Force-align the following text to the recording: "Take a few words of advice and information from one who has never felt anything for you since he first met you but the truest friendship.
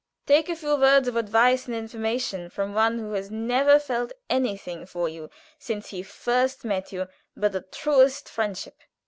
"Take 0.25 0.49
a 0.49 0.55
few 0.55 0.77
words 0.77 1.07
of 1.07 1.15
advice 1.15 1.67
and 1.67 1.75
information 1.75 2.49
from 2.49 2.73
one 2.73 2.97
who 2.97 3.11
has 3.13 3.29
never 3.29 3.77
felt 3.77 4.11
anything 4.31 4.87
for 4.87 5.07
you 5.07 5.29
since 5.59 5.89
he 5.89 6.01
first 6.01 6.65
met 6.65 6.91
you 6.91 7.07
but 7.37 7.51
the 7.51 7.61
truest 7.61 8.27
friendship. 8.27 8.79